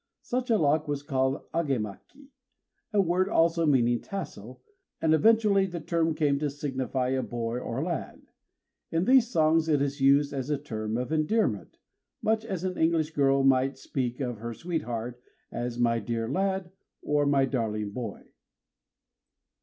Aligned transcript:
Such 0.23 0.49
a 0.49 0.57
lock 0.57 0.87
was 0.87 1.03
called 1.03 1.43
agémaki, 1.53 2.29
a 2.91 2.99
word 2.99 3.29
also 3.29 3.67
meaning 3.67 4.01
"tassel"; 4.01 4.63
and 4.99 5.13
eventually 5.13 5.67
the 5.67 5.79
term 5.79 6.15
came 6.15 6.39
to 6.39 6.49
signify 6.49 7.09
a 7.09 7.21
boy 7.21 7.59
or 7.59 7.83
lad. 7.83 8.23
In 8.91 9.05
these 9.05 9.27
songs 9.27 9.69
it 9.69 9.79
is 9.79 10.01
used 10.01 10.33
as 10.33 10.49
a 10.49 10.57
term 10.57 10.97
of 10.97 11.11
endearment, 11.11 11.77
much 12.19 12.43
as 12.43 12.63
an 12.63 12.79
English 12.79 13.11
girl 13.11 13.43
might 13.43 13.77
speak 13.77 14.19
of 14.19 14.37
her 14.39 14.55
sweetheart 14.55 15.21
as 15.51 15.77
"my 15.77 15.99
dear 15.99 16.27
lad," 16.27 16.71
or 17.03 17.27
"my 17.27 17.45
darling 17.45 17.91
boy." 17.91 18.23